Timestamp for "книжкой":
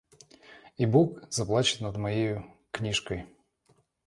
2.71-3.27